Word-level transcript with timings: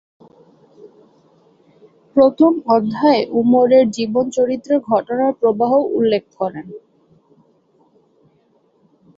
প্রথম 2.15 2.51
অধ্যায়ে 2.67 3.21
উমরের 3.39 3.85
জীবন 3.89 4.25
চরিত্র 4.29 4.71
ঘটনা 4.89 5.25
প্রবাহ 5.39 5.71
উল্লেখ 5.97 6.23
করেন। 6.39 6.67